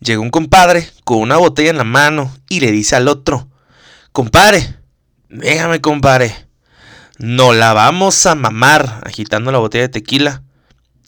[0.00, 3.48] llega un compadre con una botella en la mano y le dice al otro,
[4.12, 4.76] compadre,
[5.28, 6.34] déjame compadre,
[7.18, 10.42] no la vamos a mamar, agitando la botella de tequila.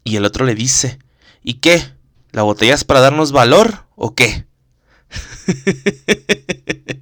[0.02, 0.98] Y el otro le dice,
[1.42, 1.92] ¿y qué?
[2.32, 4.46] ¿La botella es para darnos valor o qué?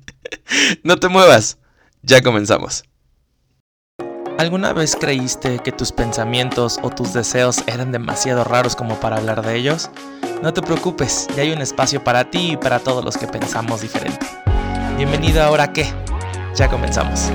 [0.83, 1.59] no te muevas,
[2.03, 2.85] ya comenzamos.
[4.39, 9.45] ¿Alguna vez creíste que tus pensamientos o tus deseos eran demasiado raros como para hablar
[9.45, 9.91] de ellos?
[10.45, 13.81] No te preocupes, ya hay un espacio para ti y para todos los que pensamos
[13.81, 14.25] diferente.
[14.97, 15.93] Bienvenido ahora a qué.
[16.55, 17.33] Ya comenzamos.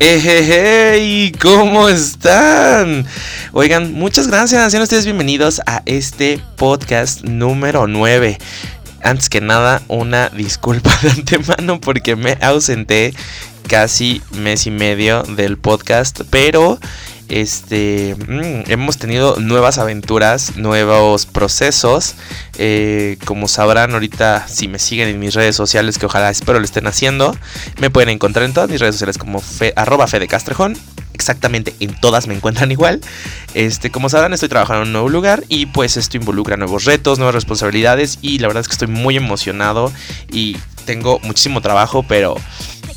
[0.00, 1.30] ¡Hey!
[1.38, 3.04] ¿Cómo están?
[3.52, 4.70] Oigan, muchas gracias.
[4.70, 8.38] Sean ustedes bienvenidos a este podcast número 9
[9.02, 13.14] antes que nada, una disculpa de antemano porque me ausenté
[13.68, 16.78] casi mes y medio del podcast, pero
[17.28, 22.14] este mm, hemos tenido nuevas aventuras, nuevos procesos.
[22.56, 26.64] Eh, como sabrán ahorita, si me siguen en mis redes sociales, que ojalá espero lo
[26.64, 27.36] estén haciendo,
[27.80, 29.72] me pueden encontrar en todas mis redes sociales como fe,
[31.18, 33.00] exactamente en todas me encuentran igual.
[33.54, 37.18] Este, como sabrán, estoy trabajando en un nuevo lugar y pues esto involucra nuevos retos,
[37.18, 39.92] nuevas responsabilidades y la verdad es que estoy muy emocionado
[40.30, 42.36] y tengo muchísimo trabajo, pero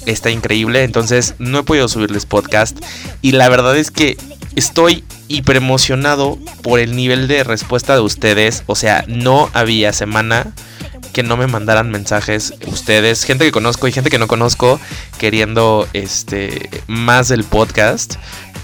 [0.06, 2.78] está increíble, entonces no he podido subirles podcast
[3.22, 4.18] y la verdad es que
[4.56, 10.54] estoy hiper emocionado por el nivel de respuesta de ustedes, o sea, no había semana
[11.12, 14.80] que no me mandaran mensajes ustedes, gente que conozco y gente que no conozco,
[15.18, 18.16] queriendo este más del podcast.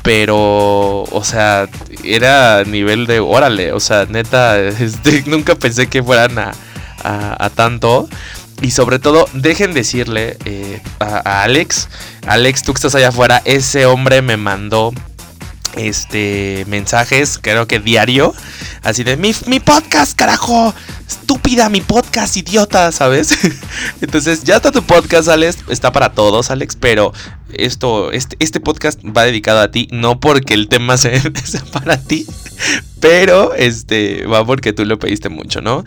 [0.04, 1.67] Pero, o sea,
[2.04, 6.54] era nivel de órale, o sea, neta, este, nunca pensé que fueran a,
[7.04, 8.08] a, tanto.
[8.61, 11.89] Y sobre todo, dejen decirle eh, a, a, Alex,
[12.26, 14.94] Alex, tú que estás allá afuera, ese hombre me mandó
[15.78, 18.34] este mensajes, creo que diario,
[18.84, 20.73] así de mi, mi podcast, carajo,
[21.08, 23.30] estúpida, mi podcast, idiota, ¿sabes?
[24.02, 27.14] Entonces, ya está tu podcast, Alex, está para todos, Alex, pero
[27.53, 31.21] esto, este, este podcast va dedicado a ti, no porque el tema sea,
[31.71, 32.25] para ti,
[32.99, 35.83] pero este va porque tú lo pediste mucho, ¿no?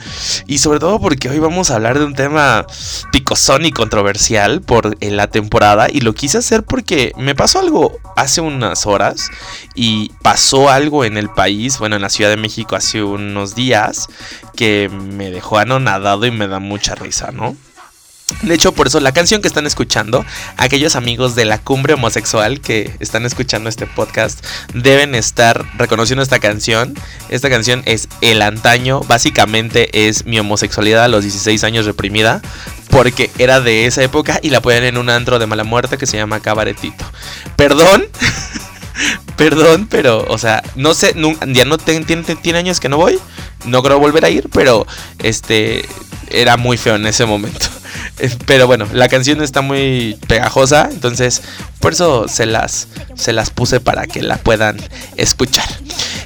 [0.46, 2.66] Y sobre todo porque hoy vamos a hablar de un tema
[3.12, 8.40] picosón y controversial por la temporada y lo quise hacer porque me pasó algo hace
[8.40, 9.30] unas horas
[9.74, 14.08] y pasó algo en el país, bueno, en la Ciudad de México hace unos días
[14.56, 17.56] que me dejó anonadado y me da mucha risa, ¿no?
[18.42, 20.24] De hecho, por eso la canción que están escuchando,
[20.56, 26.38] aquellos amigos de la cumbre homosexual que están escuchando este podcast, deben estar reconociendo esta
[26.38, 26.94] canción.
[27.28, 32.40] Esta canción es El Antaño, básicamente es mi homosexualidad a los 16 años reprimida,
[32.88, 36.06] porque era de esa época y la pueden en un antro de mala muerte que
[36.06, 37.04] se llama Cabaretito.
[37.56, 38.06] Perdón.
[39.36, 41.14] Perdón, pero, o sea, no sé,
[41.46, 43.18] ya no tiene, tiene años que no voy.
[43.64, 44.86] No creo volver a ir, pero
[45.18, 45.88] este
[46.28, 47.66] era muy feo en ese momento.
[48.46, 51.42] Pero bueno, la canción está muy pegajosa, entonces
[51.80, 54.76] por eso se las, se las puse para que la puedan
[55.16, 55.68] escuchar.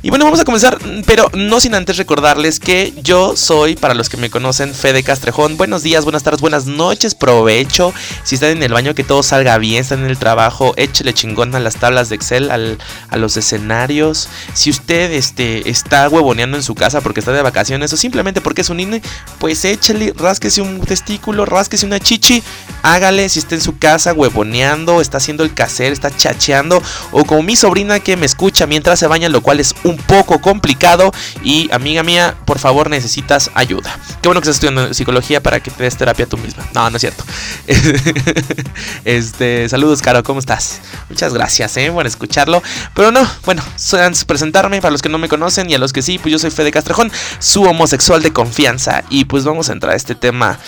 [0.02, 4.10] Y bueno, vamos a comenzar, pero no sin antes recordarles que yo soy, para los
[4.10, 5.56] que me conocen, Fede Castrejón.
[5.56, 7.94] Buenos días, buenas tardes, buenas noches, provecho.
[8.22, 11.54] Si están en el baño, que todo salga bien, están en el trabajo, échele chingón
[11.54, 14.28] a las tablas de Excel, a los escenarios.
[14.52, 18.60] Si usted este, está huevoneando en su casa porque está de vacaciones o simplemente porque
[18.60, 19.00] es un INE,
[19.38, 22.42] pues échele, rásquese un testículo, rásquese una chichi,
[22.82, 26.82] hágale si está en su casa huevoneando, está haciendo el caser, está chacheando,
[27.12, 30.40] o como mi sobrina que me escucha mientras se baña, lo cual es un poco
[30.40, 31.12] complicado
[31.42, 33.98] y amiga mía, por favor necesitas ayuda.
[34.20, 36.66] Qué bueno que estás estudiando psicología para que te des terapia tú misma.
[36.74, 37.24] No, no es cierto.
[39.04, 40.80] este, saludos, Caro, ¿cómo estás?
[41.08, 42.62] Muchas gracias, eh, por escucharlo.
[42.94, 43.62] Pero no, bueno,
[44.00, 46.38] antes presentarme para los que no me conocen y a los que sí, pues yo
[46.38, 50.58] soy Fede Castrejón, su homosexual de confianza y pues vamos a entrar a este tema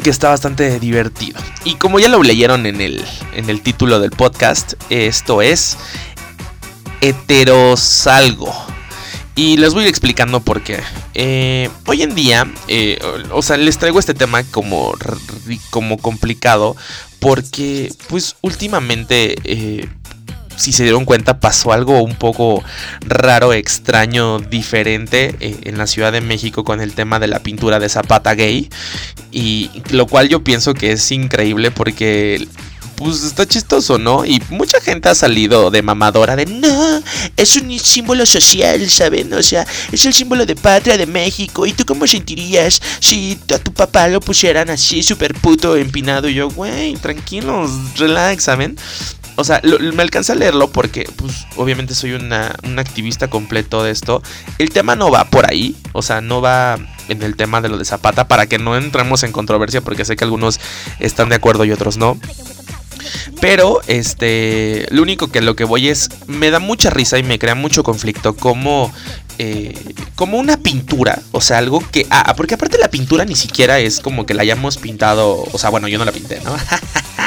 [0.00, 1.40] que está bastante divertido.
[1.64, 3.04] Y como ya lo leyeron en el,
[3.34, 5.76] en el título del podcast, esto es
[7.00, 8.52] heterosalgo.
[9.34, 10.80] Y les voy a ir explicando por qué.
[11.14, 12.98] Eh, hoy en día, eh,
[13.30, 14.92] o sea, les traigo este tema como,
[15.70, 16.76] como complicado
[17.20, 19.88] porque, pues, últimamente, eh,
[20.58, 22.62] si se dieron cuenta, pasó algo un poco
[23.00, 27.88] raro, extraño, diferente en la Ciudad de México con el tema de la pintura de
[27.88, 28.68] Zapata gay.
[29.30, 32.46] Y lo cual yo pienso que es increíble porque
[32.96, 34.24] pues está chistoso, ¿no?
[34.24, 37.00] Y mucha gente ha salido de mamadora de no,
[37.36, 39.32] es un símbolo social, ¿saben?
[39.34, 41.64] O sea, es el símbolo de patria de México.
[41.64, 46.28] ¿Y tú cómo sentirías si a tu papá lo pusieran así, súper puto, empinado?
[46.28, 48.76] Y yo, güey, tranquilos, relax, ¿saben?
[49.38, 49.62] O sea,
[49.94, 54.20] me alcanza a leerlo porque, pues, obviamente soy una, un activista completo de esto.
[54.58, 56.76] El tema no va por ahí, o sea, no va
[57.08, 60.16] en el tema de lo de Zapata para que no entremos en controversia porque sé
[60.16, 60.58] que algunos
[60.98, 62.18] están de acuerdo y otros no.
[63.40, 67.38] Pero, este, lo único que lo que voy es, me da mucha risa y me
[67.38, 68.92] crea mucho conflicto como,
[69.38, 73.78] eh, como una pintura, o sea, algo que, ah, porque aparte la pintura ni siquiera
[73.78, 76.56] es como que la hayamos pintado, o sea, bueno, yo no la pinté, ¿no?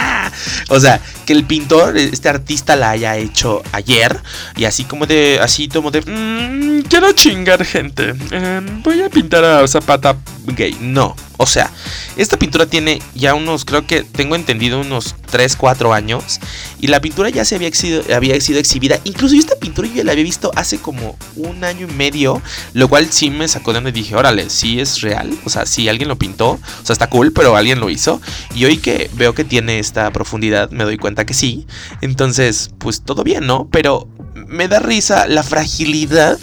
[0.70, 4.20] o sea, que el pintor, este artista la haya hecho ayer
[4.56, 9.44] y así como de, así como de, mmm, quiero chingar gente, em, voy a pintar
[9.44, 10.78] a Zapata gay.
[10.80, 11.72] No, o sea,
[12.18, 16.40] esta pintura tiene ya unos, creo que tengo entendido, unos 3, 4 años.
[16.80, 17.72] Y la pintura ya se había
[18.16, 19.00] había sido exhibida.
[19.06, 22.40] Incluso esta pintura yo la había visto hace como un año y medio.
[22.74, 25.36] Lo cual sí me sacó de donde dije, órale, sí es real.
[25.44, 26.52] O sea, sí alguien lo pintó.
[26.52, 28.22] O sea, está cool, pero alguien lo hizo.
[28.54, 31.66] Y hoy que veo que tiene esta profundidad, me doy cuenta que sí.
[32.02, 33.68] Entonces, pues todo bien, ¿no?
[33.72, 34.08] Pero
[34.48, 36.38] me da risa la fragilidad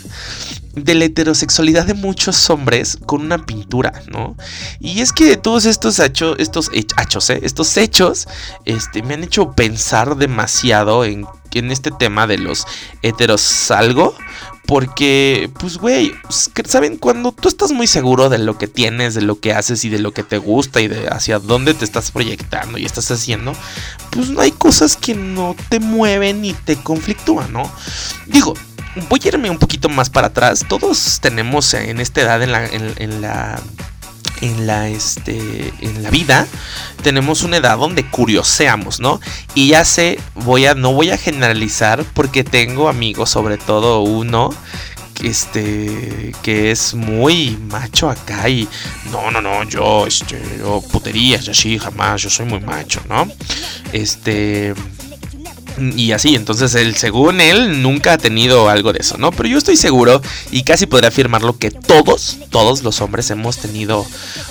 [0.74, 4.36] de la heterosexualidad de muchos hombres con una pintura, ¿no?
[4.80, 7.40] Y es que todos estos hechos, estos hechos, ¿eh?
[7.42, 8.28] estos hechos,
[8.64, 12.66] este, me han hecho pensar demasiado en, en este tema de los
[13.02, 14.14] heteros algo.
[14.66, 16.12] Porque, pues, güey,
[16.66, 16.98] ¿saben?
[16.98, 19.98] Cuando tú estás muy seguro de lo que tienes, de lo que haces y de
[19.98, 23.54] lo que te gusta y de hacia dónde te estás proyectando y estás haciendo,
[24.10, 27.62] pues no hay cosas que no te mueven y te conflictúan, ¿no?
[28.26, 28.52] Digo,
[29.08, 30.64] voy a irme un poquito más para atrás.
[30.68, 33.60] Todos tenemos en esta edad en la, en, la
[34.40, 36.46] en la este en la vida
[37.02, 39.20] tenemos una edad donde curioseamos, ¿no?
[39.54, 44.50] Y ya sé, voy a no voy a generalizar porque tengo amigos, sobre todo uno
[45.22, 48.68] este que es muy macho acá y
[49.10, 53.28] no, no, no, yo este yo puterías así jamás, yo soy muy macho, ¿no?
[53.92, 54.74] Este
[55.78, 59.30] y así, entonces él, según él, nunca ha tenido algo de eso, ¿no?
[59.32, 60.20] Pero yo estoy seguro
[60.50, 64.06] y casi podría afirmarlo que todos, todos los hombres hemos tenido,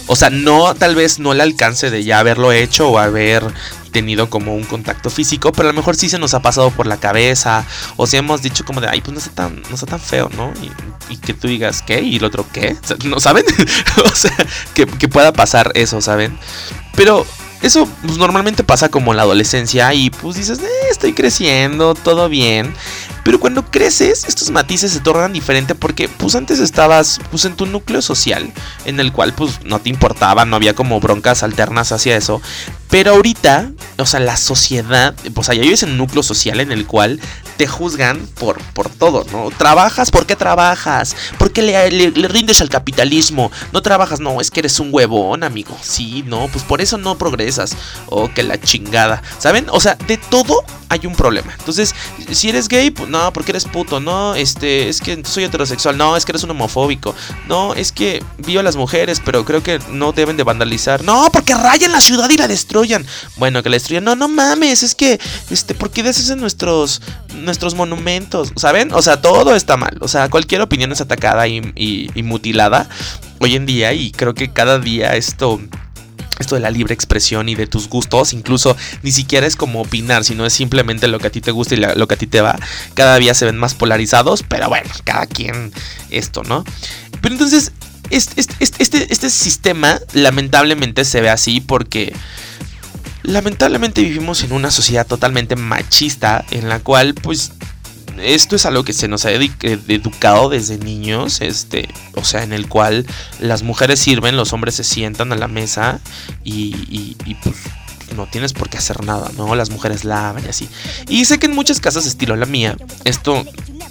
[0.07, 3.43] o sea, no, tal vez no el alcance de ya haberlo hecho o haber
[3.91, 6.87] tenido como un contacto físico, pero a lo mejor sí se nos ha pasado por
[6.87, 7.65] la cabeza,
[7.95, 10.29] o si hemos dicho como de, ay, pues no está tan, no está tan feo,
[10.35, 10.53] ¿no?
[11.09, 12.01] Y, que tú digas, ¿qué?
[12.01, 12.75] ¿Y el otro qué?
[13.05, 13.43] ¿No saben?
[14.05, 14.35] o sea,
[14.73, 16.37] que, que pueda pasar eso, ¿saben?
[16.95, 17.25] Pero
[17.61, 22.29] eso pues, normalmente pasa como en la adolescencia y pues dices, eh, estoy creciendo, todo
[22.29, 22.73] bien.
[23.27, 27.65] Pero cuando creces, estos matices se tornan diferente porque pues antes estabas pues en tu
[27.65, 28.53] núcleo social,
[28.85, 32.41] en el cual pues no te importaba, no había como broncas alternas hacia eso.
[32.89, 36.87] Pero ahorita, o sea, la sociedad, pues allá vives en un núcleo social en el
[36.87, 37.19] cual
[37.57, 39.49] te juzgan por, por todo, ¿no?
[39.49, 40.09] ¿Trabajas?
[40.09, 41.15] ¿Por qué trabajas?
[41.37, 43.51] ¿Por qué le, le, rindes al capitalismo?
[43.73, 45.77] No trabajas, no, es que eres un huevón, amigo.
[45.81, 47.75] Sí, no, pues por eso no progresas.
[48.05, 49.21] Oh, que la chingada.
[49.39, 49.65] ¿Saben?
[49.69, 51.53] O sea, de todo hay un problema.
[51.57, 51.93] Entonces,
[52.31, 53.99] si eres gay, pues no, porque eres puto.
[53.99, 55.97] No, este, es que soy heterosexual.
[55.97, 57.15] No, es que eres un homofóbico.
[57.47, 61.03] No, es que vivo a las mujeres, pero creo que no deben de vandalizar.
[61.03, 63.05] No, porque rayan la ciudad y la destruyan.
[63.37, 64.03] Bueno, que la destruyan.
[64.03, 65.19] No, no mames, es que,
[65.49, 67.01] este, ¿por qué deshacen nuestros,
[67.35, 68.51] nuestros monumentos?
[68.55, 68.91] ¿Saben?
[68.93, 69.97] O sea, todo está mal.
[70.01, 72.89] O sea, cualquier opinión es atacada y, y mutilada
[73.39, 73.93] hoy en día.
[73.93, 75.59] Y creo que cada día esto
[76.39, 80.23] esto de la libre expresión y de tus gustos, incluso ni siquiera es como opinar,
[80.23, 82.41] sino es simplemente lo que a ti te gusta y lo que a ti te
[82.41, 82.57] va.
[82.93, 85.71] Cada día se ven más polarizados, pero bueno, cada quien
[86.09, 86.63] esto, ¿no?
[87.21, 87.71] Pero entonces,
[88.09, 92.13] este, este, este sistema lamentablemente se ve así porque
[93.23, 97.51] lamentablemente vivimos en una sociedad totalmente machista en la cual pues
[98.19, 102.67] esto es algo que se nos ha educado desde niños, este, o sea, en el
[102.67, 103.05] cual
[103.39, 105.99] las mujeres sirven, los hombres se sientan a la mesa
[106.43, 107.55] y, pues
[108.15, 109.53] no tienes por qué hacer nada, ¿no?
[109.55, 110.69] Las mujeres lavan y así.
[111.09, 113.45] Y sé que en muchas casas estilo la mía, esto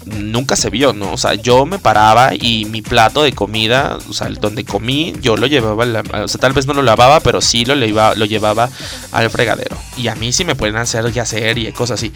[0.07, 1.13] nunca se vio, ¿no?
[1.13, 5.37] O sea, yo me paraba y mi plato de comida, o sea, donde comí, yo
[5.37, 8.71] lo llevaba, o sea, tal vez no lo lavaba, pero sí lo, lo llevaba
[9.13, 9.77] al fregadero.
[9.97, 12.13] Y a mí sí me pueden hacer y hacer y cosas así.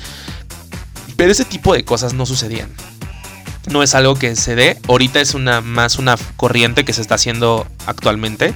[1.20, 2.70] Pero ese tipo de cosas no sucedían.
[3.70, 4.78] No es algo que se dé.
[4.88, 8.54] Ahorita es una más una corriente que se está haciendo actualmente.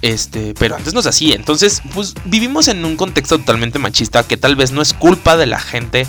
[0.00, 1.34] Este, pero antes no se hacía.
[1.34, 5.46] Entonces, pues vivimos en un contexto totalmente machista que tal vez no es culpa de
[5.46, 6.06] la gente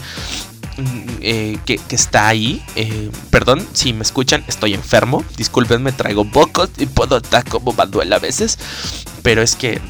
[0.77, 2.61] mm, eh, que, está ahí.
[2.75, 5.25] Eh, perdón, si me escuchan, estoy enfermo.
[5.37, 8.59] Disculpenme, traigo bocos y puedo estar como banduela a veces.
[9.23, 9.81] Pero es que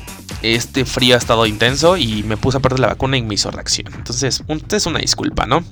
[0.44, 3.52] este frío ha estado intenso y me puse a perder la vacuna y me hizo
[3.52, 3.94] reacción.
[3.94, 5.66] Entonces, es una disculpa, ¿no?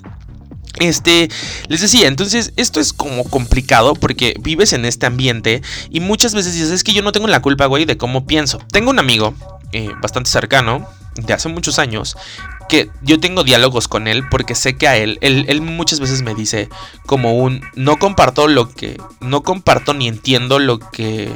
[0.80, 1.30] Este,
[1.68, 6.54] les decía, entonces esto es como complicado porque vives en este ambiente y muchas veces
[6.54, 8.58] dices, es que yo no tengo la culpa, güey, de cómo pienso.
[8.72, 9.34] Tengo un amigo
[9.72, 12.16] eh, bastante cercano, de hace muchos años,
[12.68, 16.22] que yo tengo diálogos con él porque sé que a él, él, él muchas veces
[16.22, 16.68] me dice
[17.06, 21.30] como un, no comparto lo que, no comparto ni entiendo lo que,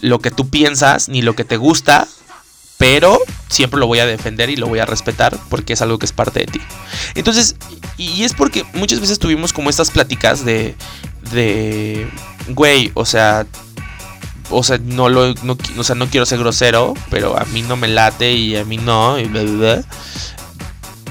[0.00, 2.08] lo que tú piensas ni lo que te gusta,
[2.82, 6.06] pero siempre lo voy a defender y lo voy a respetar porque es algo que
[6.06, 6.60] es parte de ti.
[7.14, 7.54] Entonces,
[7.96, 10.74] y es porque muchas veces tuvimos como estas pláticas de,
[11.30, 12.08] de,
[12.48, 13.46] güey, o sea,
[14.50, 15.32] o sea, no lo,
[15.78, 18.78] o sea, no quiero ser grosero, pero a mí no me late y a mí
[18.78, 19.84] no, y bla, bla.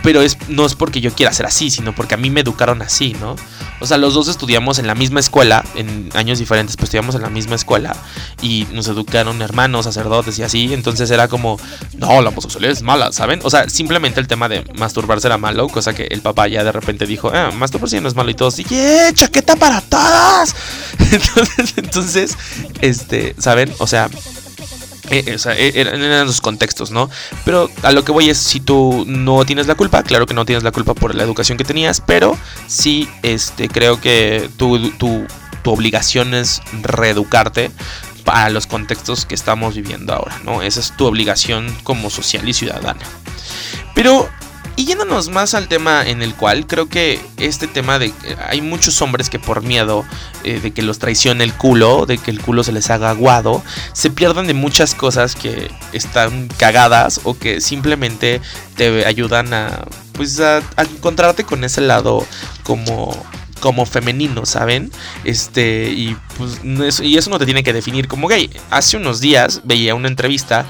[0.04, 2.82] Pero es, no es porque yo quiera ser así, sino porque a mí me educaron
[2.82, 3.36] así, ¿no?
[3.80, 7.22] O sea, los dos estudiamos en la misma escuela, en años diferentes, pues estudiamos en
[7.24, 7.96] la misma escuela
[8.42, 10.74] y nos educaron hermanos, sacerdotes y así.
[10.74, 11.60] Entonces era como,
[11.98, 13.40] no, la homosexualidad es mala, ¿saben?
[13.44, 16.72] O sea, simplemente el tema de masturbarse era malo, cosa que el papá ya de
[16.72, 18.36] repente dijo, ah, masturbarse no es malo y
[18.70, 19.14] ¡yeah!
[19.14, 20.56] ¡Chaqueta para todas!
[21.12, 22.38] Entonces, entonces,
[22.82, 23.74] este, ¿saben?
[23.80, 24.10] O sea,
[25.12, 27.10] eh, eh, eran, eran los contextos, ¿no?
[27.46, 30.46] Pero a lo que voy es, si tú no tienes la culpa, claro que no
[30.46, 32.38] tienes la culpa por la educación que tenías, pero
[32.68, 35.26] sí, este, creo que tu, tu,
[35.64, 37.72] tu obligación es reeducarte
[38.24, 40.62] para los contextos que estamos viviendo ahora, ¿no?
[40.62, 43.02] Esa es tu obligación como social y ciudadana.
[43.94, 44.30] Pero
[44.82, 48.12] y yéndonos más al tema en el cual creo que este tema de
[48.50, 50.04] hay muchos hombres que por miedo
[50.44, 53.64] eh, de que los traicione el culo, de que el culo se les haga aguado,
[53.94, 58.42] se pierden de muchas cosas que están cagadas o que simplemente
[58.76, 62.26] te ayudan a pues a encontrarte con ese lado
[62.64, 63.16] como
[63.60, 64.92] como femenino, ¿saben?
[65.24, 68.50] Este, y pues y eso no te tiene que definir como gay.
[68.72, 70.66] Hace unos días veía una entrevista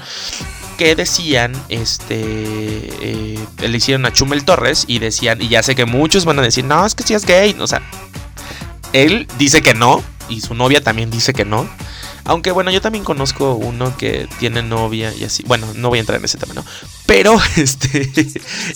[0.72, 5.86] que decían, este, eh, le hicieron a Chumel Torres y decían, y ya sé que
[5.86, 7.82] muchos van a decir, no, es que si es gay, o sea,
[8.92, 11.68] él dice que no, y su novia también dice que no.
[12.24, 15.42] Aunque bueno, yo también conozco uno que tiene novia y así.
[15.46, 16.64] Bueno, no voy a entrar en ese tema, ¿no?
[17.06, 18.10] Pero, este,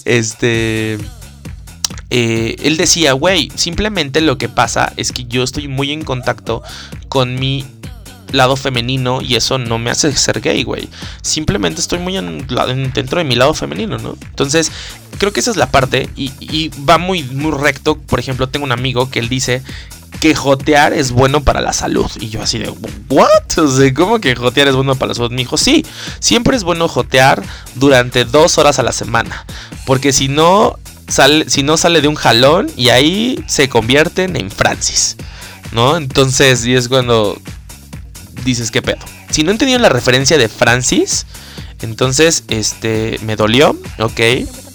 [0.05, 0.99] este...
[2.11, 6.63] Eh, él decía, güey, simplemente lo que pasa es que yo estoy muy en contacto
[7.09, 7.65] con mi
[8.33, 10.89] lado femenino y eso no me hace ser gay, güey.
[11.23, 12.47] Simplemente estoy muy en,
[12.95, 14.17] dentro de mi lado femenino, ¿no?
[14.23, 14.71] Entonces,
[15.19, 17.99] creo que esa es la parte y, va muy, muy recto.
[17.99, 19.63] Por ejemplo, tengo un amigo que él dice
[20.21, 22.11] que jotear es bueno para la salud.
[22.21, 22.73] Y yo así de,
[23.09, 23.59] ¿what?
[23.59, 25.31] O sea, ¿cómo que jotear es bueno para la salud?
[25.31, 25.85] Me dijo, sí,
[26.21, 27.43] siempre es bueno jotear
[27.75, 29.45] durante dos horas a la semana.
[29.85, 30.79] Porque si no,
[31.09, 35.17] sale, si no sale de un jalón y ahí se convierten en Francis.
[35.73, 35.97] ¿No?
[35.97, 37.37] Entonces, y es cuando
[38.47, 38.99] dices, ¿qué pedo?
[39.31, 41.27] Si no entendieron la referencia de Francis,
[41.83, 44.21] entonces, este, me dolió, ok,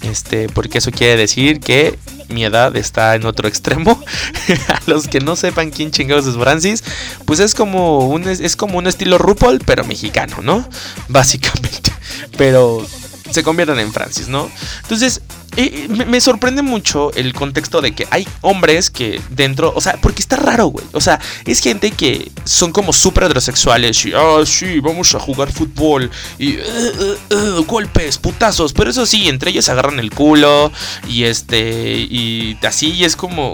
[0.02, 1.98] este, porque eso quiere decir que
[2.28, 4.02] mi edad está en otro extremo.
[4.68, 6.84] a los que no sepan quién chingados es Francis,
[7.24, 10.66] pues es como un, es como un estilo RuPaul, pero mexicano, ¿no?
[11.08, 11.92] Básicamente.
[12.36, 12.86] Pero
[13.32, 14.50] se convierten en Francis, ¿no?
[14.82, 15.20] Entonces,
[15.56, 19.98] eh, me, me, sorprende mucho el contexto de que hay hombres que dentro, o sea,
[20.00, 20.84] porque está raro, güey.
[20.92, 25.52] O sea, es gente que son como súper heterosexuales y, ah, sí, vamos a jugar
[25.52, 28.72] fútbol y uh, golpes, putazos.
[28.72, 30.72] Pero eso sí, entre ellos agarran el culo
[31.06, 33.52] y este, y así, y es como,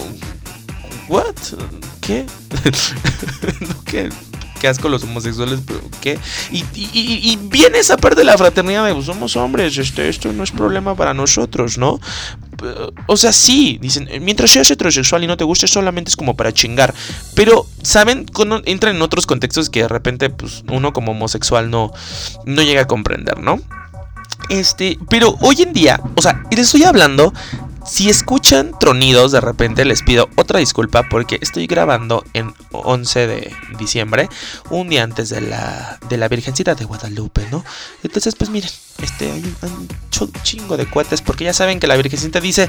[1.08, 1.34] ¿what?
[2.00, 2.26] ¿Qué?
[3.84, 4.08] ¿Qué?
[4.58, 6.18] Qué asco los homosexuales, pero qué.
[6.50, 6.90] Y, y,
[7.32, 10.50] y, viene esa parte de la fraternidad de pues, somos hombres, este, esto no es
[10.50, 12.00] problema para nosotros, ¿no?
[13.06, 16.52] O sea, sí, dicen, mientras seas heterosexual y no te guste, solamente es como para
[16.52, 16.92] chingar.
[17.34, 18.26] Pero, ¿saben?
[18.64, 21.92] Entran en otros contextos que de repente, pues, uno como homosexual no,
[22.44, 23.60] no llega a comprender, ¿no?
[24.48, 27.32] Este, pero hoy en día, o sea, les estoy hablando
[27.88, 33.56] si escuchan tronidos de repente les pido otra disculpa porque estoy grabando en 11 de
[33.78, 34.28] diciembre,
[34.68, 37.64] un día antes de la, de la Virgencita de Guadalupe, ¿no?
[38.02, 38.70] Entonces pues miren,
[39.02, 39.88] este, hay un,
[40.42, 42.68] chingo de cohetes porque ya saben que la Virgencita dice,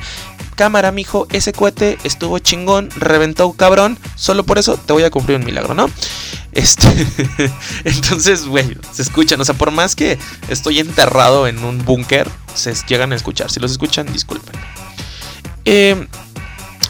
[0.56, 5.38] cámara mijo, ese cohete estuvo chingón, reventó cabrón, solo por eso te voy a cumplir
[5.38, 5.90] un milagro, ¿no?
[6.52, 6.88] Este,
[7.84, 12.74] entonces, güey, se escuchan, o sea, por más que estoy enterrado en un búnker, se
[12.88, 14.56] llegan a escuchar, si los escuchan, disculpen.
[15.72, 16.08] Eh,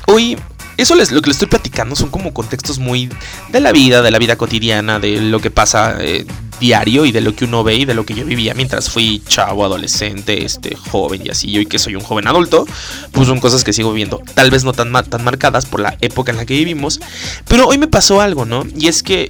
[0.07, 0.37] hoy,
[0.77, 3.09] eso es lo que les estoy platicando son como contextos muy
[3.49, 6.25] de la vida, de la vida cotidiana, de lo que pasa eh,
[6.61, 9.21] diario y de lo que uno ve y de lo que yo vivía mientras fui
[9.27, 11.49] chavo, adolescente, este, joven y así.
[11.49, 12.65] Y hoy que soy un joven adulto,
[13.11, 14.21] pues son cosas que sigo viviendo.
[14.33, 17.01] Tal vez no tan, tan marcadas por la época en la que vivimos,
[17.49, 18.65] pero hoy me pasó algo, ¿no?
[18.77, 19.29] Y es que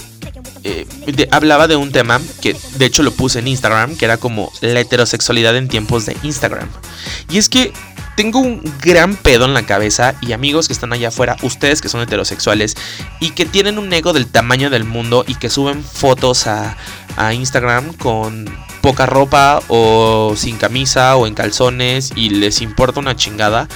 [0.64, 0.88] eh,
[1.32, 4.80] hablaba de un tema que de hecho lo puse en Instagram, que era como la
[4.80, 6.68] heterosexualidad en tiempos de Instagram.
[7.30, 7.74] Y es que
[8.16, 11.88] tengo un gran pedo en la cabeza y amigos que están allá afuera, ustedes que
[11.88, 12.76] son heterosexuales
[13.22, 16.76] y que tienen un ego del tamaño del mundo y que suben fotos a,
[17.16, 18.46] a Instagram con
[18.82, 23.68] poca ropa o sin camisa o en calzones y les importa una chingada.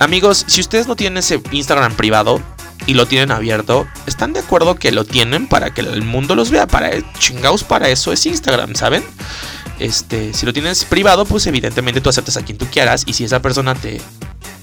[0.00, 2.40] Amigos, si ustedes no tienen ese Instagram privado,
[2.86, 6.50] y lo tienen abierto, ¿están de acuerdo que lo tienen para que el mundo los
[6.50, 6.66] vea?
[6.66, 9.04] Para chingaos, para eso es Instagram, ¿saben?
[9.78, 13.24] Este, si lo tienes privado, pues evidentemente tú aceptas a quien tú quieras y si
[13.24, 14.00] esa persona te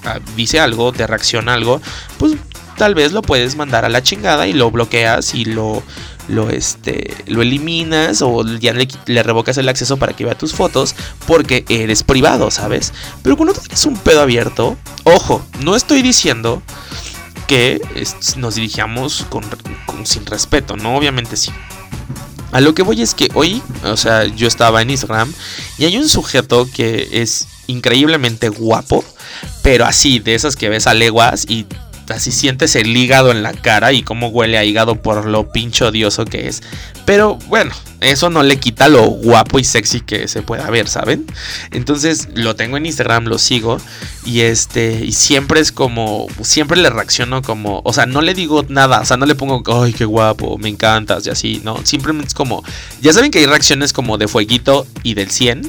[0.04, 1.82] ah, dice algo, te reacciona algo,
[2.18, 2.34] pues
[2.78, 5.84] tal vez lo puedes mandar a la chingada y lo bloqueas y lo
[6.28, 10.96] lo este lo eliminas o ya le, revocas el acceso para que vea tus fotos
[11.28, 12.94] porque eres privado, ¿sabes?
[13.22, 16.62] Pero cuando tienes un pedo abierto, ojo, no estoy diciendo
[17.48, 17.82] que
[18.38, 19.44] nos dirigíamos con,
[20.06, 20.96] sin respeto, ¿no?
[20.96, 21.52] Obviamente sí.
[22.52, 25.32] A lo que voy es que hoy, o sea, yo estaba en Instagram
[25.78, 29.04] y hay un sujeto que es increíblemente guapo,
[29.62, 31.66] pero así, de esas que ves a leguas y
[32.10, 35.88] así sientes el hígado en la cara y cómo huele a hígado por lo pincho
[35.88, 36.62] odioso que es.
[37.06, 37.72] Pero bueno,
[38.02, 41.26] eso no le quita lo guapo y sexy que se pueda ver, ¿saben?
[41.72, 43.78] Entonces lo tengo en Instagram, lo sigo
[44.26, 48.66] y este y siempre es como siempre le reacciono como, o sea, no le digo
[48.70, 52.30] nada, o sea, no le pongo, "Ay, qué guapo, me encantas" y así, no, simplemente
[52.30, 52.64] es como
[53.02, 55.62] ya saben que hay reacciones como de fueguito y del 100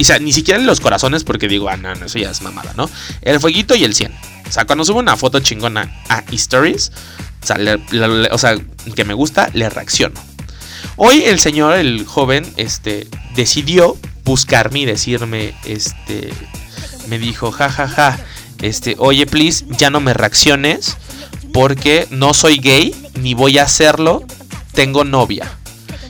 [0.00, 2.42] o sea, ni siquiera en los corazones porque digo, ah, no, no, eso ya es
[2.42, 2.88] mamada, ¿no?
[3.22, 4.12] El fueguito y el 100.
[4.48, 6.92] O sea, cuando subo una foto chingona a Stories,
[7.42, 7.56] o sea,
[8.30, 8.56] o sea,
[8.94, 10.20] que me gusta, le reacciono.
[10.96, 16.32] Hoy el señor, el joven, este, decidió buscarme y decirme, este,
[17.08, 18.18] me dijo, ja, ja, ja,
[18.60, 20.96] este, oye, please, ya no me reacciones
[21.52, 24.24] porque no soy gay, ni voy a hacerlo,
[24.72, 25.50] tengo novia.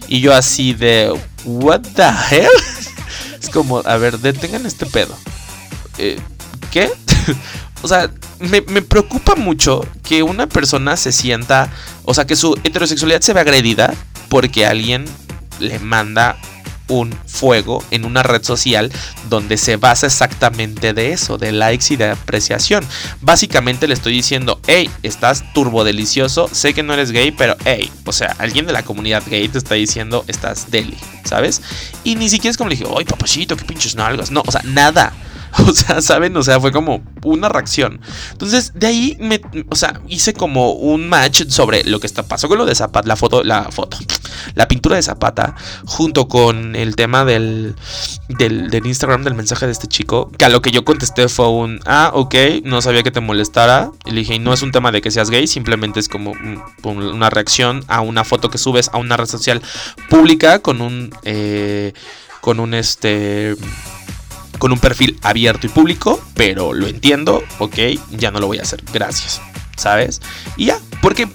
[0.09, 1.13] Y yo así de,
[1.45, 2.51] what the hell?
[3.43, 5.17] Es como, a ver, detengan este pedo.
[5.99, 6.19] Eh,
[6.71, 6.91] ¿Qué?
[7.83, 11.71] o sea, me, preocupa mucho que una persona se sienta,
[12.05, 13.93] o sea, que su heterosexualidad se ve agredida
[14.29, 15.05] porque alguien
[15.59, 16.39] le manda
[16.89, 18.93] un fuego en una red social
[19.29, 22.85] donde se basa exactamente de eso, de likes y de apreciación.
[23.21, 27.91] Básicamente le estoy diciendo, hey, estás turbo delicioso, sé que no eres gay, pero hey,
[28.05, 31.63] o sea, alguien de la comunidad gay te está diciendo, estás deli, ¿sabes?
[32.05, 34.31] Y ni siquiera es como le dije, ay, papachito, qué pinches nalgas.
[34.31, 35.13] No, o sea, nada.
[35.67, 36.37] O sea, ¿saben?
[36.37, 38.01] O sea, fue como una reacción.
[38.33, 42.49] Entonces, de ahí me, o sea, hice como un match sobre lo que está, pasó
[42.49, 43.99] con lo de Zapata, la foto, la foto,
[44.55, 47.75] la pintura de Zapata, junto con el tema del,
[48.29, 51.49] del, del Instagram del mensaje de este chico, que a lo que yo contesté fue
[51.49, 52.35] un, ah, ok,
[52.65, 53.91] no sabía que te molestara.
[54.05, 56.33] Y le dije, no es un tema de que seas gay, simplemente es como
[56.83, 59.63] una reacción a una foto que subes a una red social
[60.09, 61.93] pública con un, eh,
[62.41, 63.55] con un, este
[64.63, 67.79] con un perfil abierto y público, pero lo entiendo, ok,
[68.13, 69.43] ya no lo voy a hacer, gracias.
[69.77, 70.21] ¿Sabes?
[70.57, 71.29] Y ya, porque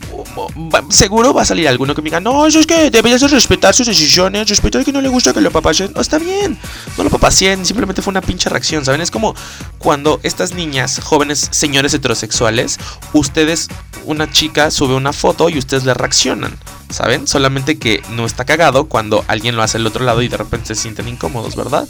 [0.90, 3.88] seguro va a salir alguno que me diga, no, eso es que deberías respetar sus
[3.88, 5.92] decisiones, respetar que no le gusta que lo papasen.
[5.94, 6.58] No, está bien,
[6.98, 9.02] no lo papacien, simplemente fue una pinche reacción, ¿saben?
[9.02, 9.36] Es como
[9.78, 12.80] cuando estas niñas, jóvenes señores heterosexuales,
[13.14, 13.68] ustedes,
[14.06, 16.58] una chica sube una foto y ustedes le reaccionan.
[16.90, 17.28] ¿saben?
[17.28, 20.68] Solamente que no está cagado cuando alguien lo hace al otro lado y de repente
[20.68, 21.88] se sienten incómodos, ¿verdad?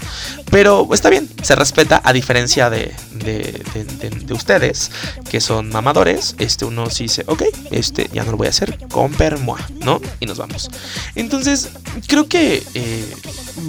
[0.50, 4.92] Pero está bien, se respeta a diferencia de, de, de, ustedes,
[5.30, 8.78] que son mamadores, este uno sí dice, ok, este ya no lo voy a hacer,
[8.90, 9.16] con
[9.80, 10.02] ¿no?
[10.20, 10.70] Y nos vamos.
[11.16, 11.70] Entonces,
[12.08, 13.14] creo que eh,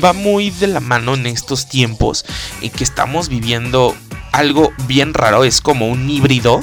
[0.03, 2.25] va muy de la mano en estos tiempos
[2.61, 3.97] en que estamos viviendo
[4.33, 6.61] algo bien raro, es como un híbrido.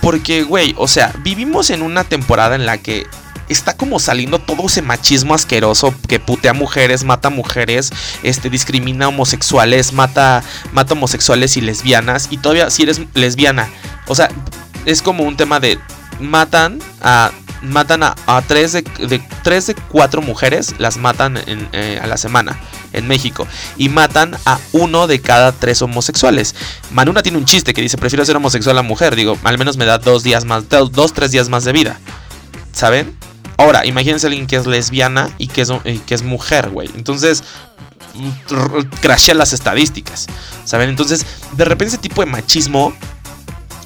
[0.00, 3.06] Porque, güey, o sea, vivimos en una temporada en la que
[3.48, 7.90] está como saliendo todo ese machismo asqueroso que putea mujeres, mata mujeres,
[8.22, 12.28] este, discrimina homosexuales, mata, mata homosexuales y lesbianas.
[12.30, 13.68] Y todavía si eres lesbiana,
[14.06, 14.28] o sea,
[14.84, 15.78] es como un tema de
[16.20, 17.30] matan a
[17.64, 22.58] matan a, a tres, de, tres de cuatro mujeres, las matan eh, a la semana
[22.92, 23.46] en México.
[23.76, 26.54] Y matan a uno de cada tres homosexuales.
[26.92, 29.16] Manuna tiene un chiste que dice, prefiero ser homosexual a mujer.
[29.16, 31.98] Digo, al menos me da dos días más, dos, tres días más de vida.
[32.72, 33.16] ¿Saben?
[33.56, 35.72] Ahora, imagínense a alguien que es lesbiana y que es,
[36.06, 36.90] que es mujer, güey.
[36.96, 37.44] Entonces,
[39.00, 40.26] crashea las estadísticas.
[40.64, 40.88] ¿Saben?
[40.88, 42.94] Entonces, de repente ese tipo de machismo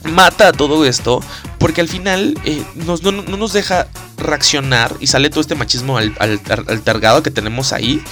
[0.09, 1.21] mata todo esto
[1.59, 7.23] porque al final eh, no, nos deja reaccionar y sale todo este machismo al, altergado
[7.23, 8.03] que tenemos ahí.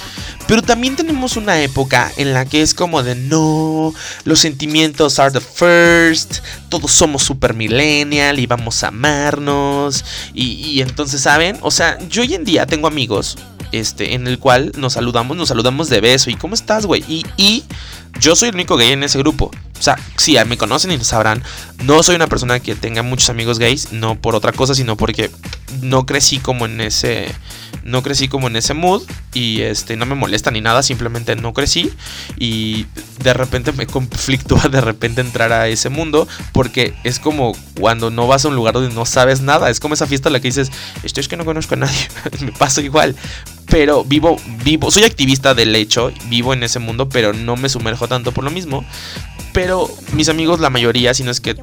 [0.47, 5.31] Pero también tenemos una época en la que es como de no, los sentimientos are
[5.31, 10.03] the first, todos somos super millennial y vamos a amarnos.
[10.33, 11.57] Y, y entonces, ¿saben?
[11.61, 13.37] O sea, yo hoy en día tengo amigos
[13.71, 16.29] este, en el cual nos saludamos, nos saludamos de beso.
[16.29, 17.03] ¿Y cómo estás, güey?
[17.07, 17.63] Y, y
[18.19, 19.51] yo soy el único gay en ese grupo.
[19.79, 21.43] O sea, sí, me conocen y lo sabrán.
[21.83, 25.29] No soy una persona que tenga muchos amigos gays, no por otra cosa, sino porque
[25.81, 27.33] no crecí como en ese
[27.83, 29.03] no crecí como en ese mood
[29.33, 31.91] y este no me molesta ni nada, simplemente no crecí
[32.37, 32.85] y
[33.23, 38.27] de repente me conflictúa de repente entrar a ese mundo porque es como cuando no
[38.27, 40.49] vas a un lugar donde no sabes nada, es como esa fiesta en la que
[40.49, 40.71] dices,
[41.03, 42.07] esto es que no conozco a nadie,
[42.41, 43.15] me paso igual,
[43.67, 48.07] pero vivo vivo, soy activista del hecho, vivo en ese mundo, pero no me sumerjo
[48.07, 48.85] tanto por lo mismo.
[49.53, 51.55] Pero mis amigos, la mayoría, si no es que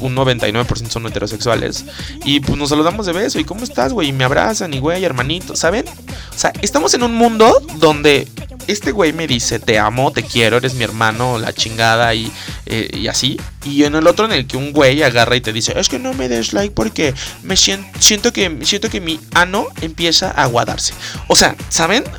[0.00, 1.84] un 99% son heterosexuales.
[2.24, 3.38] Y pues nos saludamos de beso.
[3.38, 4.08] ¿Y cómo estás, güey?
[4.08, 5.56] Y me abrazan y, güey, hermanito.
[5.56, 5.84] ¿Saben?
[5.86, 8.28] O sea, estamos en un mundo donde
[8.68, 12.30] este güey me dice, te amo, te quiero, eres mi hermano, la chingada y,
[12.66, 13.40] eh, y así.
[13.64, 15.98] Y en el otro en el que un güey agarra y te dice, es que
[15.98, 20.44] no me des like porque me siento, siento, que, siento que mi ano empieza a
[20.44, 20.92] aguadarse.
[21.28, 22.04] O sea, ¿saben?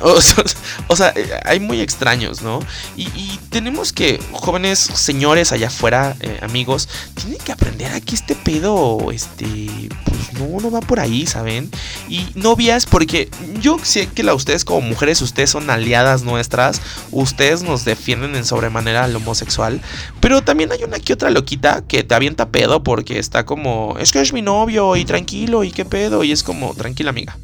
[0.88, 2.60] O, sea, eh, hay muy extraños, ¿no?
[2.96, 3.08] Y,
[3.50, 9.68] tenemos que, jóvenes señores allá afuera, eh, amigos, tienen que aprender aquí este pedo, este,
[10.04, 11.70] pues no, no va por ahí, ¿saben?
[12.08, 13.30] Y novias, porque
[13.60, 16.80] yo sé que la, ustedes como mujeres, ustedes son aliadas nuestras,
[17.10, 19.80] ustedes nos defienden en sobremanera al homosexual,
[20.20, 24.12] pero también hay una que otra loquita que te avienta pedo porque está como, es
[24.12, 26.24] que es mi novio y tranquilo y qué pedo.
[26.24, 27.36] Y es como, tranquila amiga.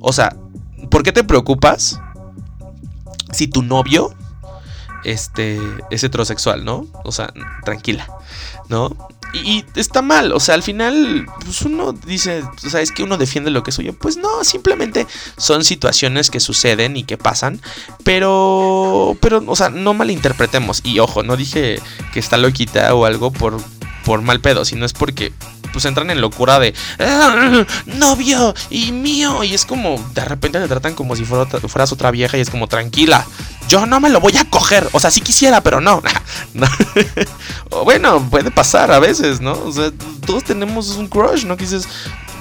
[0.00, 0.36] O sea,
[0.90, 2.00] ¿por qué te preocupas
[3.32, 4.14] si tu novio
[5.04, 6.86] este, es heterosexual, ¿no?
[7.04, 7.32] O sea,
[7.64, 8.08] tranquila,
[8.68, 8.96] ¿no?
[9.32, 13.18] Y, está mal, o sea, al final, pues uno dice, o sea, es que uno
[13.18, 13.92] defiende lo que es suyo.
[13.92, 17.60] Pues no, simplemente son situaciones que suceden y que pasan,
[18.04, 20.80] pero, pero, o sea, no malinterpretemos.
[20.84, 21.80] Y ojo, no dije
[22.12, 23.60] que está loquita o algo por,
[24.04, 25.32] por mal pedo, sino es porque
[25.76, 30.68] pues entran en locura de ah, novio y mío y es como de repente te
[30.68, 33.26] tratan como si fueras otra vieja y es como tranquila
[33.68, 34.88] yo no me lo voy a coger.
[34.92, 36.02] O sea, sí quisiera, pero no.
[37.84, 39.52] bueno, puede pasar a veces, ¿no?
[39.52, 39.90] O sea,
[40.24, 41.56] todos tenemos un crush, ¿no?
[41.56, 41.88] Que dices,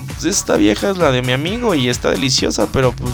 [0.08, 3.12] pues, esta vieja es la de mi amigo y está deliciosa, pero pues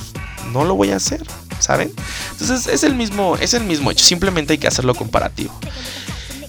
[0.51, 1.25] no lo voy a hacer,
[1.59, 1.91] ¿saben?
[2.31, 4.03] Entonces es el mismo, es el mismo hecho.
[4.03, 5.57] Simplemente hay que hacerlo comparativo.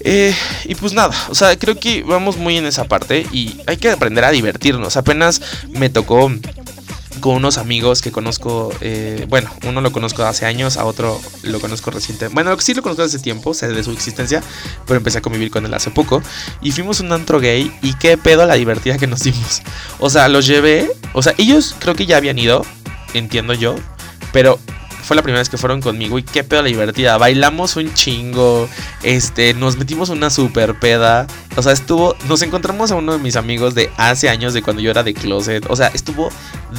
[0.05, 0.35] Eh,
[0.65, 3.89] y pues nada, o sea, creo que vamos muy en esa parte y hay que
[3.89, 4.97] aprender a divertirnos.
[4.97, 6.29] Apenas me tocó
[7.21, 11.61] con unos amigos que conozco, eh, bueno, uno lo conozco hace años, a otro lo
[11.61, 12.27] conozco reciente.
[12.27, 14.43] Bueno, sí lo conozco hace tiempo, sé de su existencia,
[14.85, 16.21] pero empecé a convivir con él hace poco.
[16.61, 19.61] Y fuimos un antro gay y qué pedo la divertida que nos dimos.
[19.99, 22.65] O sea, los llevé, o sea, ellos creo que ya habían ido,
[23.13, 23.75] entiendo yo,
[24.33, 24.59] pero
[25.03, 27.17] fue la primera vez que fueron conmigo y qué pedo la divertida.
[27.17, 28.69] Bailamos un chingo,
[29.03, 31.27] este, nos metimos una super peda.
[31.55, 34.81] O sea, estuvo, nos encontramos a uno de mis amigos de hace años, de cuando
[34.81, 35.65] yo era de closet.
[35.69, 36.29] O sea, estuvo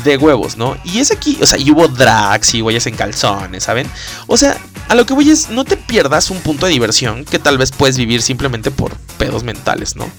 [0.04, 0.76] de huevos, ¿no?
[0.84, 3.86] Y es aquí, o sea, y hubo drags y güeyes en calzones, ¿saben?
[4.26, 4.58] O sea,
[4.88, 7.72] a lo que voy es, no te pierdas un punto de diversión que tal vez
[7.72, 10.10] puedes vivir simplemente por pedos mentales, ¿no?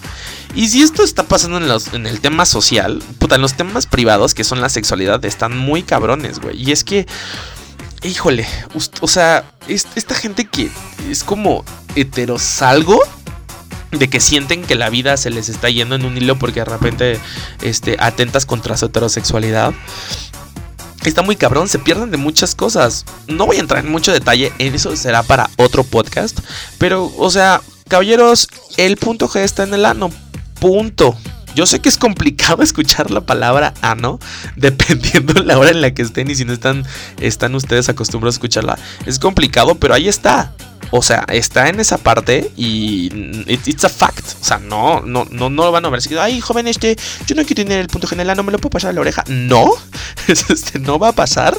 [0.55, 4.33] Y si esto está pasando en, en el tema social, puta, en los temas privados,
[4.33, 6.61] que son la sexualidad, están muy cabrones, güey.
[6.61, 7.05] Y es que
[8.05, 8.47] híjole,
[9.01, 10.69] o sea, esta gente que
[11.09, 11.63] es como
[11.95, 12.99] heterosalgo
[13.91, 16.65] de que sienten que la vida se les está yendo en un hilo porque de
[16.65, 17.19] repente
[17.61, 19.73] este, atentas contra su heterosexualidad.
[21.05, 23.05] Está muy cabrón, se pierden de muchas cosas.
[23.27, 26.39] No voy a entrar en mucho detalle, en eso será para otro podcast.
[26.79, 30.09] Pero, o sea, caballeros, el punto G está en el ano.
[30.59, 31.15] Punto.
[31.55, 34.19] Yo sé que es complicado escuchar la palabra ano,
[34.55, 36.85] dependiendo de la hora en la que estén y si no están,
[37.19, 38.77] están ustedes acostumbrados a escucharla.
[39.05, 40.53] Es complicado, pero ahí está.
[40.91, 43.09] O sea, está en esa parte y
[43.47, 44.25] it's a fact.
[44.39, 45.99] O sea, no, no, no, no lo van a ver.
[46.19, 48.91] Ay, joven, este, yo no quiero tener el punto general, no me lo puedo pasar
[48.91, 49.23] a la oreja.
[49.27, 49.71] No,
[50.27, 51.57] este no va a pasar.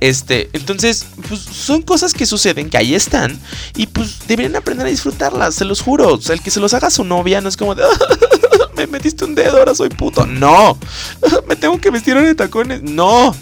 [0.00, 3.38] Este, entonces, pues son cosas que suceden, que ahí están,
[3.76, 6.14] y pues deberían aprender a disfrutarlas, se los juro.
[6.14, 7.84] O sea, el que se los haga a su novia no es como de,
[8.86, 10.26] me metiste un dedo, ahora soy puto.
[10.26, 10.78] No,
[11.48, 12.82] me tengo que vestir en tacones.
[12.82, 13.34] No,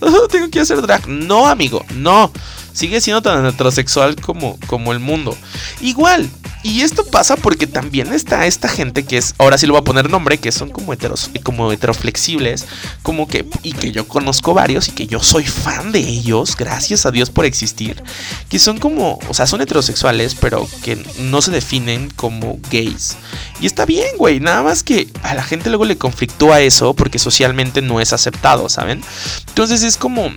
[0.30, 1.08] tengo que hacer drag.
[1.08, 2.30] No, amigo, no.
[2.76, 5.34] Sigue siendo tan heterosexual como, como el mundo.
[5.80, 6.28] Igual,
[6.62, 9.84] y esto pasa porque también está esta gente que es, ahora sí lo voy a
[9.84, 12.66] poner nombre, que son como heteros, como heteroflexibles,
[13.02, 17.06] como que, y que yo conozco varios y que yo soy fan de ellos, gracias
[17.06, 18.02] a Dios por existir,
[18.50, 23.16] que son como, o sea, son heterosexuales, pero que no se definen como gays.
[23.58, 27.18] Y está bien, güey, nada más que a la gente luego le conflictúa eso porque
[27.18, 29.02] socialmente no es aceptado, ¿saben?
[29.48, 30.30] Entonces es como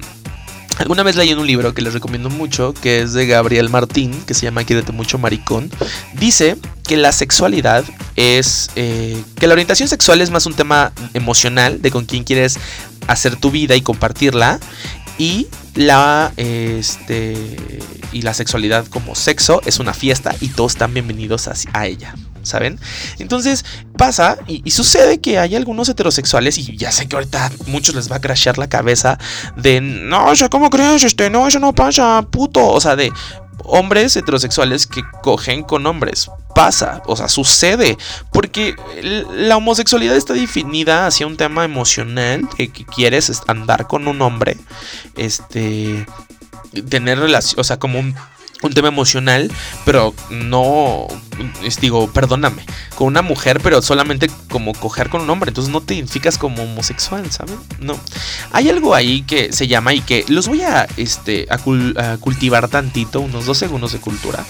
[0.79, 4.13] Alguna vez leí en un libro que les recomiendo mucho, que es de Gabriel Martín,
[4.25, 5.69] que se llama Quédate mucho maricón.
[6.13, 6.55] Dice
[6.87, 7.83] que la sexualidad
[8.15, 8.71] es.
[8.77, 12.57] Eh, que la orientación sexual es más un tema emocional de con quién quieres
[13.07, 14.59] hacer tu vida y compartirla.
[15.17, 16.31] Y la.
[16.37, 17.57] Este.
[18.13, 22.15] Y la sexualidad como sexo es una fiesta y todos están bienvenidos a ella.
[22.43, 22.79] ¿Saben?
[23.19, 23.65] Entonces
[23.97, 28.17] pasa y, sucede que hay algunos heterosexuales y ya sé que ahorita muchos les va
[28.17, 29.17] a crashear la cabeza
[29.55, 33.11] de, no, cómo crees, este, no, eso no pasa, puto, o sea, de
[33.65, 36.29] hombres heterosexuales que cogen con hombres.
[36.55, 37.97] Pasa, o sea, sucede.
[38.31, 44.21] Porque la homosexualidad está definida hacia un tema emocional de que quieres andar con un
[44.21, 44.57] hombre.
[45.15, 46.05] Este.
[46.89, 48.15] Tener relación, o sea, como un
[48.61, 49.51] un tema emocional,
[49.85, 51.07] pero no,
[51.81, 55.95] digo, perdóname, con una mujer, pero solamente como coger con un hombre, entonces no te
[55.95, 57.55] identificas como homosexual, ¿sabes?
[57.79, 57.99] No.
[58.51, 61.57] Hay algo ahí que se llama y que los voy a, este, a,
[62.17, 64.45] cultivar tantito, unos dos segundos de cultura.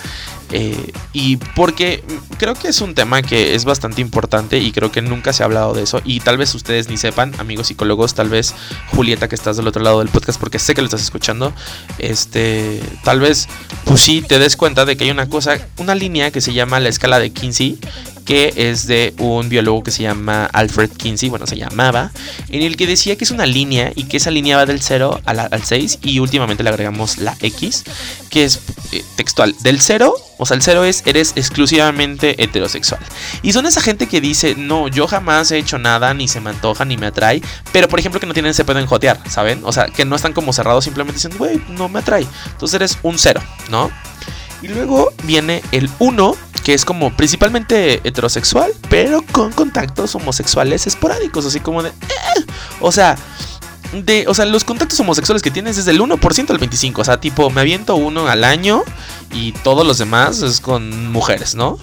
[0.52, 2.04] Eh, y porque
[2.40, 5.46] creo que es un tema que es bastante importante y creo que nunca se ha
[5.46, 6.02] hablado de eso.
[6.04, 8.56] Y tal vez ustedes ni sepan, amigos psicólogos, tal vez
[8.88, 11.54] Julieta que estás del otro lado del podcast, porque sé que lo estás escuchando,
[12.00, 13.48] este, tal vez,
[13.86, 16.79] pues sí, te des cuenta de que hay una cosa, una línea que se llama
[16.84, 17.78] la escala de Kinsey,
[18.30, 22.12] que es de un biólogo que se llama Alfred Kinsey, bueno, se llamaba,
[22.50, 25.22] en el que decía que es una línea y que esa línea va del 0
[25.26, 27.86] al 6 y últimamente le agregamos la X,
[28.30, 28.60] que es
[28.92, 33.02] eh, textual, del 0, o sea, el 0 es eres exclusivamente heterosexual.
[33.42, 36.52] Y son esa gente que dice, no, yo jamás he hecho nada, ni se me
[36.52, 39.62] antoja, ni me atrae, pero por ejemplo que no tienen ese pedo en jotear, ¿saben?
[39.64, 42.28] O sea, que no están como cerrados, simplemente dicen, güey, no me atrae.
[42.46, 43.90] Entonces eres un 0, ¿no?
[44.62, 51.46] Y luego viene el 1, que es como principalmente heterosexual, pero con contactos homosexuales esporádicos,
[51.46, 51.90] así como de...
[51.90, 52.46] Eh".
[52.82, 53.18] O sea,
[53.94, 57.00] de, o sea, los contactos homosexuales que tienes es del 1% al 25%.
[57.00, 58.84] O sea, tipo, me aviento uno al año
[59.34, 61.78] y todos los demás es con mujeres, ¿no?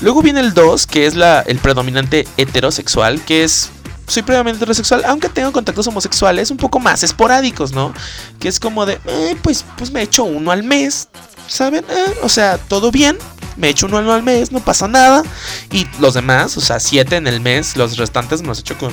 [0.00, 3.70] Luego viene el 2, que es la, el predominante heterosexual, que es
[4.08, 7.92] soy previamente heterosexual, aunque tengo contactos homosexuales un poco más esporádicos, ¿no?
[8.40, 11.08] Que es como de, eh, pues, pues me echo uno al mes,
[11.46, 11.84] ¿saben?
[11.88, 13.16] Eh, o sea, todo bien.
[13.56, 15.24] Me echo uno al mes, no pasa nada.
[15.72, 18.92] Y los demás, o sea, siete en el mes, los restantes me los echo con,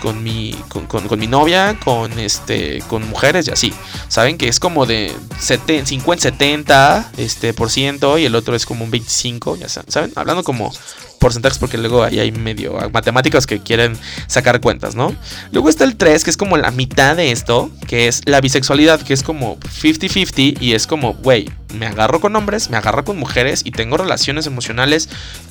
[0.00, 3.74] con mi, con, mi novia, con este, con mujeres y así.
[4.06, 8.92] Saben que es como de 50, 70 este, por y el otro es como un
[8.92, 10.72] 25, ya saben, hablando como
[11.18, 15.14] porcentajes porque luego ahí hay medio matemáticas que quieren sacar cuentas, ¿no?
[15.52, 19.00] Luego está el 3, que es como la mitad de esto, que es la bisexualidad,
[19.00, 23.18] que es como 50-50 y es como, güey, me agarro con hombres, me agarro con
[23.18, 25.08] mujeres y tengo relaciones emocionales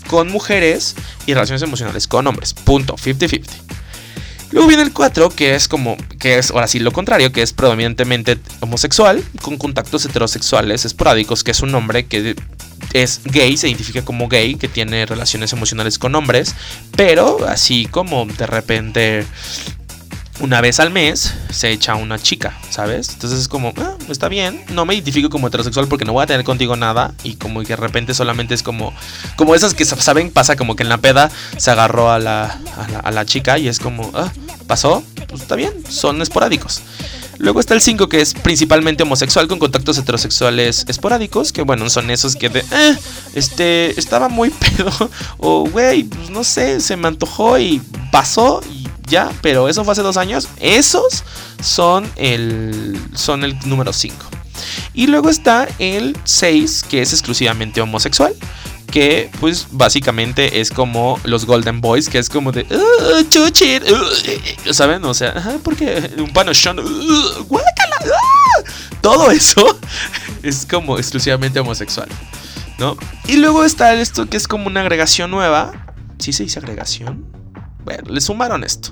[0.07, 2.53] con mujeres y relaciones emocionales con hombres.
[2.53, 3.45] Punto, 50-50.
[4.55, 7.51] Luego viene el 4, que es como, que es ahora sí lo contrario, que es
[7.51, 12.37] predominantemente homosexual, con contactos heterosexuales esporádicos, que es un hombre que
[12.93, 16.55] es gay, se identifica como gay, que tiene relaciones emocionales con hombres,
[16.95, 19.25] pero así como de repente
[20.39, 23.09] una vez al mes se echa una chica, ¿sabes?
[23.09, 26.27] Entonces es como, ah, está bien, no me identifico como heterosexual porque no voy a
[26.27, 28.93] tener contigo nada y como que de repente solamente es como,
[29.37, 32.59] como esas que saben, pasa como que en la peda se agarró a la,
[33.03, 34.31] a la, chica y es como, ah,
[34.67, 36.81] pasó, pues está bien, son esporádicos.
[37.37, 42.09] Luego está el 5 que es principalmente homosexual con contactos heterosexuales esporádicos, que bueno, son
[42.09, 42.97] esos que de, eh,
[43.33, 44.91] este, estaba muy pedo,
[45.37, 48.61] o güey, pues no sé, se me antojó y pasó
[49.07, 50.47] ya, pero eso fue hace dos años.
[50.59, 51.23] Esos
[51.61, 54.15] son el, son el número 5.
[54.93, 58.33] Y luego está el 6, que es exclusivamente homosexual.
[58.91, 62.65] Que pues básicamente es como los Golden Boys, que es como de...
[62.69, 63.25] Uh,
[64.73, 65.03] ¿Saben?
[65.03, 66.79] O sea, porque un panochón...
[66.79, 67.59] Uh,
[69.01, 69.79] todo eso
[70.43, 72.07] es como exclusivamente homosexual.
[72.77, 72.97] ¿No?
[73.27, 75.71] Y luego está esto que es como una agregación nueva.
[76.19, 77.34] ¿Sí se dice agregación?
[77.85, 78.89] Bueno, le sumaron esto,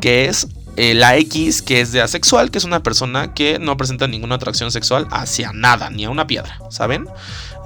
[0.00, 3.76] que es eh, la X, que es de asexual, que es una persona que no
[3.76, 7.06] presenta ninguna atracción sexual hacia nada, ni a una piedra, ¿saben?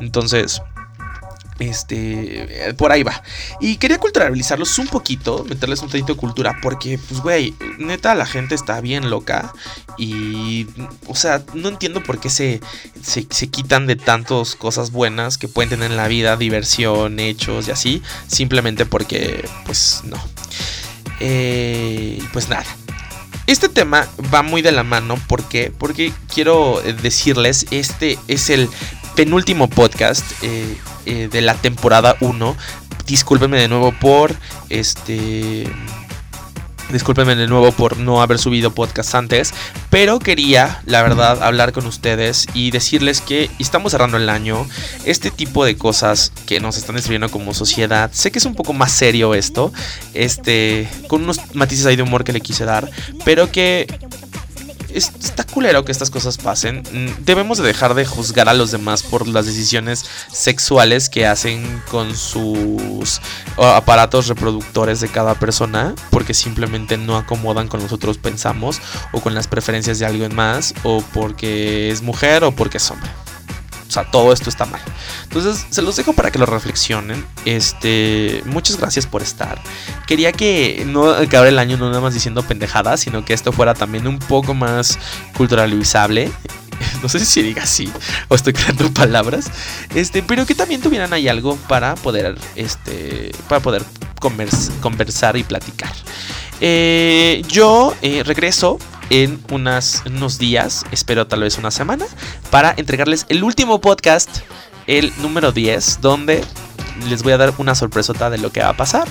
[0.00, 0.62] Entonces,
[1.58, 3.20] Este, por ahí va.
[3.60, 8.26] Y quería culturalizarlos un poquito, meterles un poquito de cultura, porque, pues, güey, neta, la
[8.26, 9.52] gente está bien loca.
[9.96, 10.68] Y,
[11.08, 12.60] o sea, no entiendo por qué se,
[13.02, 17.72] se, quitan de tantas cosas buenas que pueden tener en la vida, diversión, hechos y
[17.72, 20.16] así, simplemente porque, pues, no.
[21.20, 22.64] Eh, pues nada.
[23.46, 28.68] Este tema va muy de la mano porque, porque quiero decirles, este es el
[29.16, 32.56] penúltimo podcast eh, eh, de la temporada 1.
[33.06, 34.34] Discúlpenme de nuevo por
[34.68, 35.66] este
[36.90, 39.52] Discúlpenme de nuevo por no haber subido podcast antes,
[39.90, 44.66] pero quería, la verdad, hablar con ustedes y decirles que estamos cerrando el año.
[45.04, 48.72] Este tipo de cosas que nos están escribiendo como sociedad, sé que es un poco
[48.72, 49.72] más serio esto,
[50.14, 52.90] este, con unos matices ahí de humor que le quise dar,
[53.24, 53.86] pero que
[54.94, 56.82] está culero que estas cosas pasen.
[56.92, 61.82] Mm, debemos de dejar de juzgar a los demás por las decisiones sexuales que hacen
[61.90, 63.20] con sus
[63.56, 68.80] aparatos reproductores de cada persona, porque simplemente no acomodan con nosotros pensamos,
[69.12, 73.10] o con las preferencias de alguien más, o porque es mujer o porque es hombre.
[73.88, 74.80] O sea, todo esto está mal.
[75.24, 77.24] Entonces, se los dejo para que lo reflexionen.
[77.46, 79.58] Este, muchas gracias por estar.
[80.06, 83.74] Quería que no acabe el año no nada más diciendo pendejadas, sino que esto fuera
[83.74, 84.98] también un poco más
[85.36, 86.30] culturalizable.
[87.02, 87.90] No sé si se diga así
[88.28, 89.50] o estoy creando palabras.
[89.94, 93.84] Este, pero que también tuvieran ahí algo para poder, este, para poder
[94.80, 95.92] conversar y platicar.
[96.60, 98.78] Eh, yo eh, regreso
[99.10, 102.06] en unas, unos días, espero tal vez una semana,
[102.50, 104.28] para entregarles el último podcast,
[104.86, 106.44] el número 10, donde
[107.08, 109.06] les voy a dar una sorpresota de lo que va a pasar.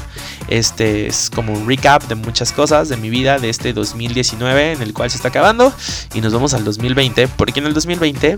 [0.47, 4.81] Este es como un recap de muchas cosas de mi vida de este 2019 en
[4.81, 5.73] el cual se está acabando
[6.13, 8.37] y nos vamos al 2020, porque en el 2020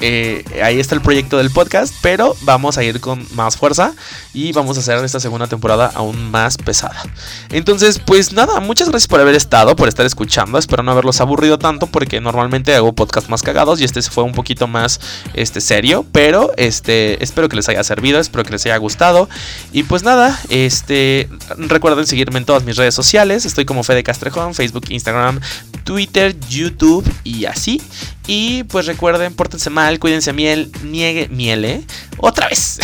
[0.00, 3.92] eh, ahí está el proyecto del podcast, pero vamos a ir con más fuerza
[4.32, 7.02] y vamos a hacer esta segunda temporada aún más pesada.
[7.50, 10.58] Entonces, pues nada, muchas gracias por haber estado, por estar escuchando.
[10.58, 14.32] Espero no haberlos aburrido tanto porque normalmente hago podcasts más cagados y este fue un
[14.32, 15.00] poquito más
[15.34, 19.28] este, serio, pero este, espero que les haya servido, espero que les haya gustado.
[19.72, 23.44] Y pues nada, este, recuerden seguirme en todas mis redes sociales.
[23.44, 25.40] Estoy como Fede Castrejón, Facebook, Instagram,
[25.84, 27.80] Twitter, YouTube y así.
[28.26, 31.84] Y pues recuerden, pórtense mal, cuídense miel, niegue, miele, ¿eh?
[32.18, 32.78] Otra vez.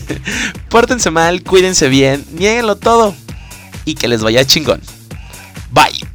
[0.68, 3.14] pórtense mal, cuídense bien, nieguenlo todo.
[3.84, 4.80] Y que les vaya chingón.
[5.70, 6.09] Bye.